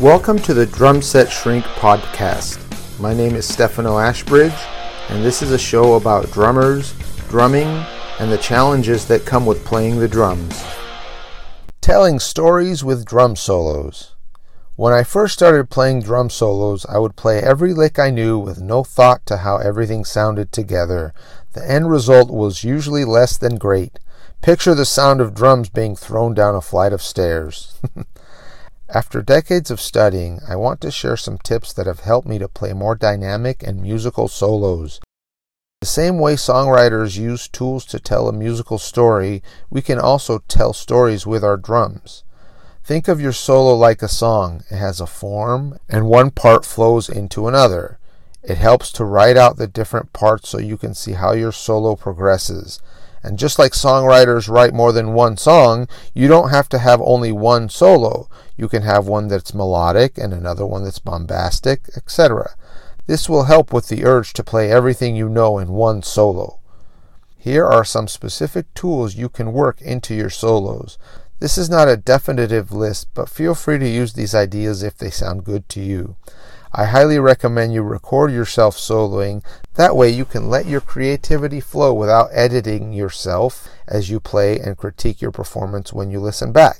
Welcome 0.00 0.40
to 0.40 0.54
the 0.54 0.66
Drum 0.66 1.00
Set 1.00 1.30
Shrink 1.30 1.64
podcast. 1.64 2.58
My 2.98 3.14
name 3.14 3.36
is 3.36 3.46
Stefano 3.46 3.96
Ashbridge, 3.96 4.52
and 5.08 5.24
this 5.24 5.40
is 5.40 5.52
a 5.52 5.58
show 5.58 5.94
about 5.94 6.32
drummers, 6.32 6.92
drumming, 7.28 7.68
and 8.18 8.30
the 8.30 8.38
challenges 8.38 9.06
that 9.06 9.24
come 9.24 9.46
with 9.46 9.64
playing 9.64 10.00
the 10.00 10.08
drums. 10.08 10.64
Telling 11.80 12.18
stories 12.18 12.82
with 12.82 13.04
drum 13.04 13.36
solos. 13.36 14.16
When 14.74 14.92
I 14.92 15.04
first 15.04 15.34
started 15.34 15.70
playing 15.70 16.02
drum 16.02 16.28
solos, 16.28 16.84
I 16.86 16.98
would 16.98 17.14
play 17.14 17.38
every 17.38 17.72
lick 17.72 17.96
I 17.96 18.10
knew 18.10 18.36
with 18.36 18.60
no 18.60 18.82
thought 18.82 19.24
to 19.26 19.38
how 19.38 19.58
everything 19.58 20.04
sounded 20.04 20.50
together. 20.50 21.14
The 21.52 21.70
end 21.70 21.88
result 21.88 22.30
was 22.30 22.64
usually 22.64 23.04
less 23.04 23.36
than 23.38 23.58
great. 23.58 24.00
Picture 24.42 24.74
the 24.74 24.84
sound 24.84 25.20
of 25.20 25.34
drums 25.34 25.68
being 25.68 25.94
thrown 25.94 26.34
down 26.34 26.56
a 26.56 26.60
flight 26.60 26.92
of 26.92 27.00
stairs. 27.00 27.80
After 28.94 29.22
decades 29.22 29.72
of 29.72 29.80
studying, 29.80 30.38
I 30.48 30.54
want 30.54 30.80
to 30.82 30.92
share 30.92 31.16
some 31.16 31.38
tips 31.38 31.72
that 31.72 31.88
have 31.88 32.00
helped 32.00 32.28
me 32.28 32.38
to 32.38 32.46
play 32.46 32.72
more 32.72 32.94
dynamic 32.94 33.60
and 33.64 33.82
musical 33.82 34.28
solos. 34.28 35.00
The 35.80 35.88
same 35.88 36.20
way 36.20 36.36
songwriters 36.36 37.18
use 37.18 37.48
tools 37.48 37.84
to 37.86 37.98
tell 37.98 38.28
a 38.28 38.32
musical 38.32 38.78
story, 38.78 39.42
we 39.68 39.82
can 39.82 39.98
also 39.98 40.44
tell 40.46 40.72
stories 40.72 41.26
with 41.26 41.42
our 41.42 41.56
drums. 41.56 42.22
Think 42.84 43.08
of 43.08 43.20
your 43.20 43.32
solo 43.32 43.74
like 43.74 44.00
a 44.00 44.06
song. 44.06 44.62
It 44.70 44.76
has 44.76 45.00
a 45.00 45.08
form, 45.08 45.76
and 45.88 46.06
one 46.06 46.30
part 46.30 46.64
flows 46.64 47.08
into 47.08 47.48
another. 47.48 47.98
It 48.44 48.58
helps 48.58 48.92
to 48.92 49.04
write 49.04 49.36
out 49.36 49.56
the 49.56 49.66
different 49.66 50.12
parts 50.12 50.50
so 50.50 50.60
you 50.60 50.76
can 50.76 50.94
see 50.94 51.14
how 51.14 51.32
your 51.32 51.50
solo 51.50 51.96
progresses. 51.96 52.78
And 53.24 53.38
just 53.38 53.58
like 53.58 53.72
songwriters 53.72 54.50
write 54.50 54.74
more 54.74 54.92
than 54.92 55.14
one 55.14 55.38
song, 55.38 55.88
you 56.12 56.28
don't 56.28 56.50
have 56.50 56.68
to 56.68 56.78
have 56.78 57.00
only 57.00 57.32
one 57.32 57.70
solo. 57.70 58.28
You 58.54 58.68
can 58.68 58.82
have 58.82 59.06
one 59.06 59.28
that's 59.28 59.54
melodic 59.54 60.18
and 60.18 60.34
another 60.34 60.66
one 60.66 60.84
that's 60.84 60.98
bombastic, 60.98 61.88
etc. 61.96 62.54
This 63.06 63.26
will 63.26 63.44
help 63.44 63.72
with 63.72 63.88
the 63.88 64.04
urge 64.04 64.34
to 64.34 64.44
play 64.44 64.70
everything 64.70 65.16
you 65.16 65.30
know 65.30 65.58
in 65.58 65.68
one 65.68 66.02
solo. 66.02 66.60
Here 67.38 67.64
are 67.64 67.84
some 67.84 68.08
specific 68.08 68.72
tools 68.74 69.16
you 69.16 69.30
can 69.30 69.54
work 69.54 69.80
into 69.80 70.14
your 70.14 70.30
solos. 70.30 70.98
This 71.40 71.56
is 71.56 71.70
not 71.70 71.88
a 71.88 71.96
definitive 71.96 72.72
list, 72.72 73.08
but 73.14 73.30
feel 73.30 73.54
free 73.54 73.78
to 73.78 73.88
use 73.88 74.12
these 74.12 74.34
ideas 74.34 74.82
if 74.82 74.98
they 74.98 75.10
sound 75.10 75.44
good 75.44 75.66
to 75.70 75.80
you. 75.80 76.16
I 76.76 76.86
highly 76.86 77.20
recommend 77.20 77.72
you 77.72 77.82
record 77.82 78.32
yourself 78.32 78.76
soloing. 78.76 79.44
That 79.74 79.94
way 79.94 80.08
you 80.08 80.24
can 80.24 80.50
let 80.50 80.66
your 80.66 80.80
creativity 80.80 81.60
flow 81.60 81.94
without 81.94 82.30
editing 82.32 82.92
yourself 82.92 83.68
as 83.86 84.10
you 84.10 84.18
play 84.18 84.58
and 84.58 84.76
critique 84.76 85.22
your 85.22 85.30
performance 85.30 85.92
when 85.92 86.10
you 86.10 86.18
listen 86.18 86.50
back. 86.50 86.78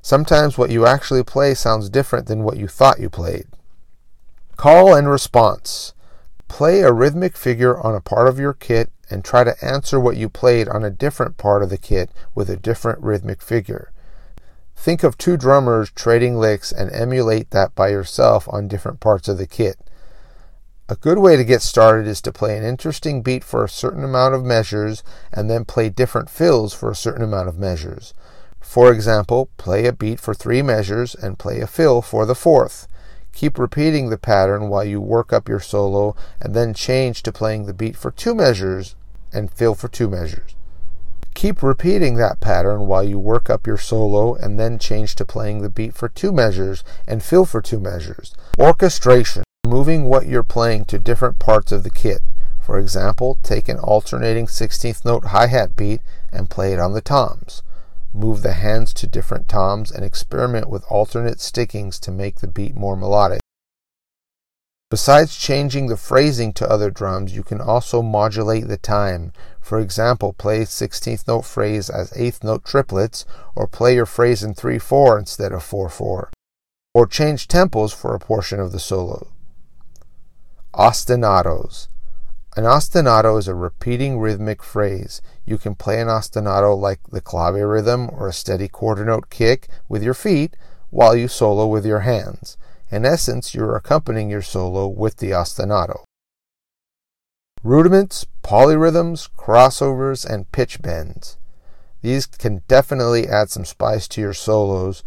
Sometimes 0.00 0.56
what 0.56 0.70
you 0.70 0.86
actually 0.86 1.22
play 1.22 1.52
sounds 1.52 1.90
different 1.90 2.28
than 2.28 2.44
what 2.44 2.56
you 2.56 2.66
thought 2.66 2.98
you 2.98 3.10
played. 3.10 3.44
Call 4.56 4.94
and 4.94 5.06
response. 5.06 5.92
Play 6.48 6.80
a 6.80 6.90
rhythmic 6.90 7.36
figure 7.36 7.78
on 7.78 7.94
a 7.94 8.00
part 8.00 8.26
of 8.26 8.38
your 8.38 8.54
kit 8.54 8.90
and 9.10 9.22
try 9.22 9.44
to 9.44 9.62
answer 9.62 10.00
what 10.00 10.16
you 10.16 10.30
played 10.30 10.66
on 10.66 10.82
a 10.82 10.90
different 10.90 11.36
part 11.36 11.62
of 11.62 11.68
the 11.68 11.76
kit 11.76 12.10
with 12.34 12.48
a 12.48 12.56
different 12.56 13.02
rhythmic 13.02 13.42
figure. 13.42 13.92
Think 14.80 15.02
of 15.02 15.18
two 15.18 15.36
drummers 15.36 15.90
trading 15.90 16.36
licks 16.36 16.70
and 16.70 16.90
emulate 16.92 17.50
that 17.50 17.74
by 17.74 17.88
yourself 17.88 18.48
on 18.48 18.68
different 18.68 19.00
parts 19.00 19.26
of 19.26 19.36
the 19.36 19.46
kit. 19.46 19.76
A 20.88 20.94
good 20.94 21.18
way 21.18 21.36
to 21.36 21.44
get 21.44 21.62
started 21.62 22.06
is 22.06 22.22
to 22.22 22.32
play 22.32 22.56
an 22.56 22.62
interesting 22.62 23.20
beat 23.20 23.42
for 23.42 23.64
a 23.64 23.68
certain 23.68 24.04
amount 24.04 24.34
of 24.34 24.44
measures 24.44 25.02
and 25.32 25.50
then 25.50 25.64
play 25.64 25.88
different 25.88 26.30
fills 26.30 26.72
for 26.72 26.90
a 26.92 26.96
certain 26.96 27.24
amount 27.24 27.48
of 27.48 27.58
measures. 27.58 28.14
For 28.60 28.92
example, 28.92 29.50
play 29.56 29.84
a 29.84 29.92
beat 29.92 30.20
for 30.20 30.32
three 30.32 30.62
measures 30.62 31.16
and 31.16 31.40
play 31.40 31.60
a 31.60 31.66
fill 31.66 32.00
for 32.00 32.24
the 32.24 32.36
fourth. 32.36 32.86
Keep 33.32 33.58
repeating 33.58 34.10
the 34.10 34.16
pattern 34.16 34.68
while 34.68 34.84
you 34.84 35.00
work 35.00 35.32
up 35.32 35.48
your 35.48 35.60
solo 35.60 36.14
and 36.40 36.54
then 36.54 36.72
change 36.72 37.24
to 37.24 37.32
playing 37.32 37.66
the 37.66 37.74
beat 37.74 37.96
for 37.96 38.12
two 38.12 38.34
measures 38.34 38.94
and 39.32 39.52
fill 39.52 39.74
for 39.74 39.88
two 39.88 40.08
measures. 40.08 40.54
Keep 41.38 41.62
repeating 41.62 42.16
that 42.16 42.40
pattern 42.40 42.88
while 42.88 43.04
you 43.04 43.16
work 43.16 43.48
up 43.48 43.64
your 43.64 43.78
solo 43.78 44.34
and 44.34 44.58
then 44.58 44.76
change 44.76 45.14
to 45.14 45.24
playing 45.24 45.62
the 45.62 45.70
beat 45.70 45.94
for 45.94 46.08
two 46.08 46.32
measures 46.32 46.82
and 47.06 47.22
fill 47.22 47.44
for 47.44 47.62
two 47.62 47.78
measures. 47.78 48.34
Orchestration, 48.58 49.44
moving 49.64 50.06
what 50.06 50.26
you're 50.26 50.42
playing 50.42 50.86
to 50.86 50.98
different 50.98 51.38
parts 51.38 51.70
of 51.70 51.84
the 51.84 51.92
kit. 51.92 52.22
For 52.60 52.76
example, 52.76 53.38
take 53.44 53.68
an 53.68 53.78
alternating 53.78 54.46
16th 54.46 55.04
note 55.04 55.26
hi 55.26 55.46
hat 55.46 55.76
beat 55.76 56.00
and 56.32 56.50
play 56.50 56.72
it 56.72 56.80
on 56.80 56.92
the 56.92 57.00
toms. 57.00 57.62
Move 58.12 58.42
the 58.42 58.54
hands 58.54 58.92
to 58.94 59.06
different 59.06 59.48
toms 59.48 59.92
and 59.92 60.04
experiment 60.04 60.68
with 60.68 60.82
alternate 60.90 61.38
stickings 61.38 62.00
to 62.00 62.10
make 62.10 62.40
the 62.40 62.48
beat 62.48 62.74
more 62.74 62.96
melodic. 62.96 63.38
Besides 64.90 65.36
changing 65.36 65.88
the 65.88 65.98
phrasing 65.98 66.54
to 66.54 66.68
other 66.68 66.90
drums, 66.90 67.36
you 67.36 67.42
can 67.42 67.60
also 67.60 68.00
modulate 68.00 68.68
the 68.68 68.78
time. 68.78 69.34
For 69.68 69.78
example, 69.78 70.32
play 70.32 70.60
16th 70.60 71.28
note 71.28 71.44
phrase 71.44 71.90
as 71.90 72.10
8th 72.12 72.42
note 72.42 72.64
triplets, 72.64 73.26
or 73.54 73.66
play 73.66 73.96
your 73.96 74.06
phrase 74.06 74.42
in 74.42 74.54
3 74.54 74.78
4 74.78 75.18
instead 75.18 75.52
of 75.52 75.62
4 75.62 75.90
4. 75.90 76.30
Or 76.94 77.06
change 77.06 77.48
tempos 77.48 77.94
for 77.94 78.14
a 78.14 78.18
portion 78.18 78.60
of 78.60 78.72
the 78.72 78.78
solo. 78.78 79.30
Ostinatos. 80.72 81.88
An 82.56 82.64
ostinato 82.64 83.38
is 83.38 83.46
a 83.46 83.54
repeating 83.54 84.18
rhythmic 84.18 84.62
phrase. 84.62 85.20
You 85.44 85.58
can 85.58 85.74
play 85.74 86.00
an 86.00 86.08
ostinato 86.08 86.74
like 86.74 87.00
the 87.10 87.20
clave 87.20 87.56
rhythm 87.56 88.08
or 88.10 88.26
a 88.26 88.32
steady 88.32 88.68
quarter 88.68 89.04
note 89.04 89.28
kick 89.28 89.68
with 89.86 90.02
your 90.02 90.14
feet 90.14 90.56
while 90.88 91.14
you 91.14 91.28
solo 91.28 91.66
with 91.66 91.84
your 91.84 92.00
hands. 92.00 92.56
In 92.90 93.04
essence, 93.04 93.54
you're 93.54 93.76
accompanying 93.76 94.30
your 94.30 94.40
solo 94.40 94.88
with 94.88 95.18
the 95.18 95.32
ostinato. 95.32 96.07
Rudiments, 97.64 98.24
polyrhythms, 98.44 99.28
crossovers, 99.36 100.24
and 100.24 100.50
pitch 100.52 100.80
bends. 100.80 101.36
These 102.02 102.26
can 102.26 102.62
definitely 102.68 103.26
add 103.26 103.50
some 103.50 103.64
spice 103.64 104.06
to 104.08 104.20
your 104.20 104.32
solos. 104.32 105.02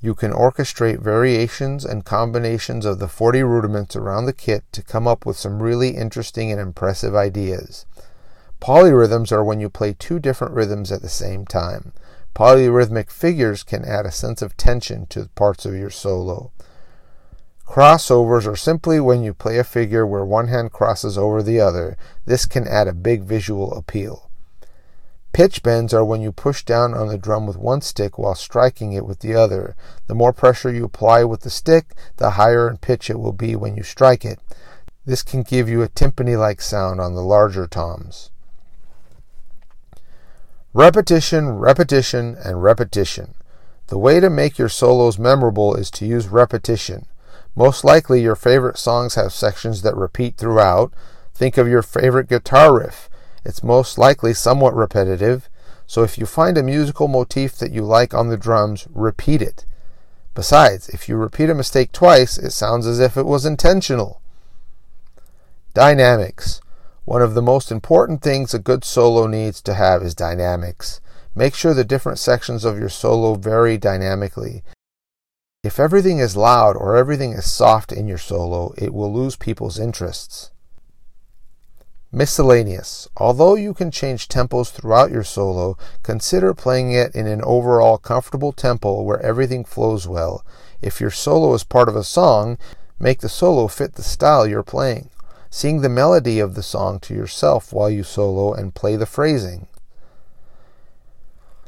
You 0.00 0.14
can 0.14 0.32
orchestrate 0.32 1.00
variations 1.00 1.84
and 1.84 2.04
combinations 2.04 2.86
of 2.86 2.98
the 2.98 3.08
40 3.08 3.42
rudiments 3.42 3.94
around 3.94 4.24
the 4.24 4.32
kit 4.32 4.64
to 4.72 4.82
come 4.82 5.06
up 5.06 5.26
with 5.26 5.36
some 5.36 5.62
really 5.62 5.90
interesting 5.90 6.50
and 6.50 6.60
impressive 6.60 7.14
ideas. 7.14 7.84
Polyrhythms 8.60 9.30
are 9.30 9.44
when 9.44 9.60
you 9.60 9.68
play 9.68 9.92
two 9.92 10.18
different 10.18 10.54
rhythms 10.54 10.90
at 10.90 11.02
the 11.02 11.08
same 11.10 11.44
time. 11.44 11.92
Polyrhythmic 12.34 13.10
figures 13.10 13.62
can 13.62 13.84
add 13.84 14.06
a 14.06 14.10
sense 14.10 14.40
of 14.40 14.56
tension 14.56 15.06
to 15.06 15.28
parts 15.34 15.66
of 15.66 15.76
your 15.76 15.90
solo. 15.90 16.50
Crossovers 17.66 18.46
are 18.46 18.56
simply 18.56 19.00
when 19.00 19.22
you 19.22 19.34
play 19.34 19.58
a 19.58 19.64
figure 19.64 20.06
where 20.06 20.24
one 20.24 20.48
hand 20.48 20.72
crosses 20.72 21.18
over 21.18 21.42
the 21.42 21.60
other. 21.60 21.96
This 22.24 22.46
can 22.46 22.68
add 22.68 22.86
a 22.86 22.92
big 22.92 23.22
visual 23.22 23.72
appeal. 23.74 24.30
Pitch 25.32 25.64
bends 25.64 25.92
are 25.92 26.04
when 26.04 26.20
you 26.20 26.30
push 26.30 26.62
down 26.62 26.94
on 26.94 27.08
the 27.08 27.18
drum 27.18 27.44
with 27.44 27.56
one 27.56 27.80
stick 27.80 28.16
while 28.16 28.36
striking 28.36 28.92
it 28.92 29.04
with 29.04 29.18
the 29.18 29.34
other. 29.34 29.74
The 30.06 30.14
more 30.14 30.32
pressure 30.32 30.72
you 30.72 30.84
apply 30.84 31.24
with 31.24 31.40
the 31.40 31.50
stick, 31.50 31.94
the 32.18 32.30
higher 32.30 32.70
in 32.70 32.76
pitch 32.76 33.10
it 33.10 33.18
will 33.18 33.32
be 33.32 33.56
when 33.56 33.76
you 33.76 33.82
strike 33.82 34.24
it. 34.24 34.38
This 35.04 35.22
can 35.22 35.42
give 35.42 35.68
you 35.68 35.82
a 35.82 35.88
timpani 35.88 36.38
like 36.38 36.60
sound 36.60 37.00
on 37.00 37.14
the 37.14 37.20
larger 37.20 37.66
toms. 37.66 38.30
Repetition, 40.72 41.58
repetition, 41.58 42.36
and 42.44 42.62
repetition. 42.62 43.34
The 43.88 43.98
way 43.98 44.20
to 44.20 44.30
make 44.30 44.56
your 44.56 44.68
solos 44.68 45.18
memorable 45.18 45.74
is 45.74 45.90
to 45.92 46.06
use 46.06 46.28
repetition. 46.28 47.06
Most 47.56 47.84
likely, 47.84 48.20
your 48.20 48.36
favorite 48.36 48.78
songs 48.78 49.14
have 49.14 49.32
sections 49.32 49.82
that 49.82 49.96
repeat 49.96 50.36
throughout. 50.36 50.92
Think 51.34 51.56
of 51.56 51.68
your 51.68 51.82
favorite 51.82 52.28
guitar 52.28 52.76
riff. 52.76 53.08
It's 53.44 53.62
most 53.62 53.98
likely 53.98 54.34
somewhat 54.34 54.74
repetitive, 54.74 55.48
so 55.86 56.02
if 56.02 56.18
you 56.18 56.26
find 56.26 56.56
a 56.56 56.62
musical 56.62 57.08
motif 57.08 57.56
that 57.56 57.72
you 57.72 57.82
like 57.82 58.14
on 58.14 58.28
the 58.28 58.36
drums, 58.36 58.86
repeat 58.92 59.42
it. 59.42 59.66
Besides, 60.34 60.88
if 60.88 61.08
you 61.08 61.16
repeat 61.16 61.50
a 61.50 61.54
mistake 61.54 61.92
twice, 61.92 62.38
it 62.38 62.50
sounds 62.50 62.86
as 62.86 62.98
if 62.98 63.16
it 63.16 63.26
was 63.26 63.46
intentional. 63.46 64.20
Dynamics. 65.74 66.60
One 67.04 67.22
of 67.22 67.34
the 67.34 67.42
most 67.42 67.70
important 67.70 68.22
things 68.22 68.54
a 68.54 68.58
good 68.58 68.82
solo 68.82 69.26
needs 69.26 69.60
to 69.62 69.74
have 69.74 70.02
is 70.02 70.14
dynamics. 70.14 71.00
Make 71.34 71.54
sure 71.54 71.74
the 71.74 71.84
different 71.84 72.18
sections 72.18 72.64
of 72.64 72.78
your 72.78 72.88
solo 72.88 73.34
vary 73.34 73.76
dynamically. 73.76 74.64
If 75.64 75.80
everything 75.80 76.18
is 76.18 76.36
loud 76.36 76.76
or 76.76 76.94
everything 76.94 77.32
is 77.32 77.50
soft 77.50 77.90
in 77.90 78.06
your 78.06 78.18
solo, 78.18 78.74
it 78.76 78.92
will 78.92 79.10
lose 79.10 79.34
people's 79.34 79.78
interests. 79.78 80.50
Miscellaneous. 82.12 83.08
Although 83.16 83.54
you 83.54 83.72
can 83.72 83.90
change 83.90 84.28
tempos 84.28 84.70
throughout 84.70 85.10
your 85.10 85.24
solo, 85.24 85.78
consider 86.02 86.52
playing 86.52 86.92
it 86.92 87.14
in 87.14 87.26
an 87.26 87.40
overall 87.42 87.96
comfortable 87.96 88.52
tempo 88.52 89.00
where 89.00 89.22
everything 89.22 89.64
flows 89.64 90.06
well. 90.06 90.44
If 90.82 91.00
your 91.00 91.10
solo 91.10 91.54
is 91.54 91.64
part 91.64 91.88
of 91.88 91.96
a 91.96 92.04
song, 92.04 92.58
make 93.00 93.20
the 93.20 93.30
solo 93.30 93.66
fit 93.66 93.94
the 93.94 94.02
style 94.02 94.46
you're 94.46 94.62
playing. 94.62 95.08
Sing 95.48 95.80
the 95.80 95.88
melody 95.88 96.40
of 96.40 96.56
the 96.56 96.62
song 96.62 97.00
to 97.00 97.14
yourself 97.14 97.72
while 97.72 97.88
you 97.88 98.02
solo 98.02 98.52
and 98.52 98.74
play 98.74 98.96
the 98.96 99.06
phrasing. 99.06 99.66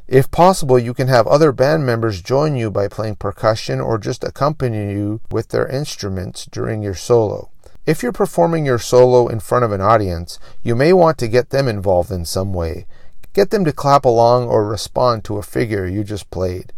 If 0.07 0.31
possible, 0.31 0.79
you 0.79 0.93
can 0.93 1.09
have 1.09 1.27
other 1.27 1.51
band 1.51 1.85
members 1.85 2.21
join 2.21 2.55
you 2.55 2.71
by 2.71 2.87
playing 2.87 3.17
percussion 3.17 3.81
or 3.81 3.97
just 3.97 4.23
accompany 4.23 4.93
you 4.93 5.19
with 5.29 5.49
their 5.49 5.67
instruments 5.67 6.45
during 6.45 6.81
your 6.81 6.95
solo. 6.95 7.49
If 7.85 8.01
you're 8.01 8.13
performing 8.13 8.65
your 8.65 8.79
solo 8.79 9.27
in 9.27 9.41
front 9.41 9.65
of 9.65 9.73
an 9.73 9.81
audience, 9.81 10.39
you 10.63 10.75
may 10.75 10.93
want 10.93 11.17
to 11.17 11.27
get 11.27 11.49
them 11.49 11.67
involved 11.67 12.11
in 12.11 12.23
some 12.23 12.53
way. 12.53 12.85
Get 13.33 13.49
them 13.49 13.65
to 13.65 13.73
clap 13.73 14.05
along 14.05 14.47
or 14.47 14.65
respond 14.65 15.25
to 15.25 15.37
a 15.37 15.43
figure 15.43 15.85
you 15.85 16.05
just 16.05 16.29
played. 16.29 16.71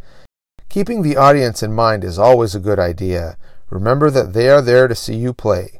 Keeping 0.67 1.01
the 1.03 1.17
audience 1.17 1.61
in 1.61 1.71
mind 1.73 2.03
is 2.03 2.19
always 2.19 2.55
a 2.55 2.59
good 2.59 2.79
idea. 2.79 3.37
Remember 3.69 4.09
that 4.09 4.33
they 4.33 4.49
are 4.49 4.61
there 4.61 4.87
to 4.87 4.95
see 4.95 5.15
you 5.15 5.33
play. 5.33 5.78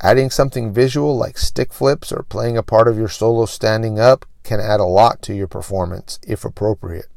Adding 0.00 0.30
something 0.30 0.72
visual 0.72 1.16
like 1.16 1.38
stick 1.38 1.72
flips 1.72 2.12
or 2.12 2.22
playing 2.22 2.56
a 2.56 2.62
part 2.62 2.86
of 2.86 2.96
your 2.96 3.08
solo 3.08 3.46
standing 3.46 3.98
up 3.98 4.24
can 4.44 4.60
add 4.60 4.80
a 4.80 4.84
lot 4.84 5.20
to 5.22 5.34
your 5.34 5.48
performance, 5.48 6.20
if 6.26 6.44
appropriate. 6.44 7.08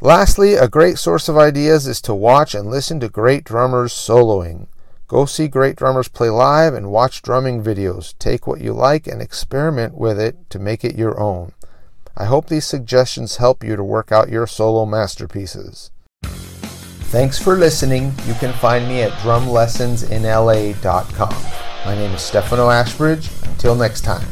Lastly, 0.00 0.54
a 0.54 0.68
great 0.68 0.98
source 0.98 1.28
of 1.28 1.38
ideas 1.38 1.86
is 1.86 2.02
to 2.02 2.14
watch 2.14 2.54
and 2.54 2.68
listen 2.68 3.00
to 3.00 3.08
great 3.08 3.44
drummers 3.44 3.92
soloing. 3.92 4.66
Go 5.08 5.26
see 5.26 5.46
great 5.46 5.76
drummers 5.76 6.08
play 6.08 6.28
live 6.28 6.74
and 6.74 6.90
watch 6.90 7.22
drumming 7.22 7.62
videos. 7.62 8.14
Take 8.18 8.46
what 8.46 8.60
you 8.60 8.72
like 8.72 9.06
and 9.06 9.22
experiment 9.22 9.94
with 9.94 10.18
it 10.18 10.50
to 10.50 10.58
make 10.58 10.84
it 10.84 10.96
your 10.96 11.20
own. 11.20 11.52
I 12.16 12.24
hope 12.24 12.48
these 12.48 12.66
suggestions 12.66 13.36
help 13.36 13.64
you 13.64 13.76
to 13.76 13.84
work 13.84 14.12
out 14.12 14.28
your 14.28 14.46
solo 14.46 14.84
masterpieces. 14.84 15.90
Thanks 17.12 17.38
for 17.38 17.56
listening. 17.56 18.14
You 18.26 18.32
can 18.32 18.54
find 18.54 18.88
me 18.88 19.02
at 19.02 19.12
drumlessonsinla.com. 19.20 21.34
My 21.84 21.94
name 21.94 22.12
is 22.12 22.22
Stefano 22.22 22.70
Ashbridge. 22.70 23.28
Until 23.44 23.74
next 23.74 24.00
time. 24.00 24.26